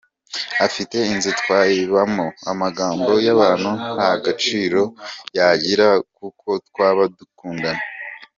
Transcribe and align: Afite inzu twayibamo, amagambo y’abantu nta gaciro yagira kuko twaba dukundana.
Afite 0.65 0.97
inzu 1.13 1.31
twayibamo, 1.39 2.27
amagambo 2.51 3.11
y’abantu 3.25 3.69
nta 3.97 4.11
gaciro 4.25 4.81
yagira 5.37 5.87
kuko 6.17 6.47
twaba 6.67 7.03
dukundana. 7.17 7.81